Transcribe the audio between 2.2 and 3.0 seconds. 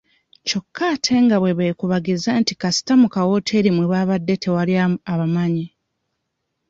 nti kasita